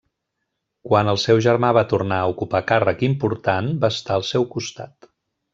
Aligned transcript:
Quan 0.87 1.11
el 1.13 1.19
seu 1.23 1.41
germà 1.47 1.69
va 1.79 1.83
tornar 1.93 2.19
a 2.23 2.31
ocupar 2.33 2.63
càrrec 2.73 3.07
important, 3.11 3.73
va 3.85 3.95
estar 3.99 4.21
al 4.21 4.29
seu 4.35 4.49
costat. 4.57 5.13